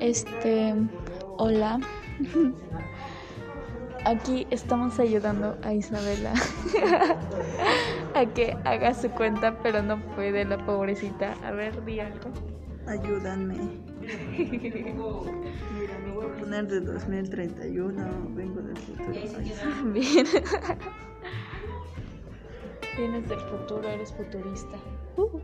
[0.00, 0.74] Este,
[1.38, 1.80] hola.
[4.04, 6.32] Aquí estamos ayudando a Isabela
[8.14, 11.34] a que haga su cuenta, pero no puede la pobrecita.
[11.44, 12.30] A ver, di algo.
[12.86, 13.56] Ayúdanme.
[14.38, 18.06] Mira, me voy a poner de 2031.
[18.36, 19.10] Vengo del futuro.
[19.92, 20.26] Bien.
[22.96, 24.76] Vienes del futuro, eres futurista.
[25.16, 25.40] Uh.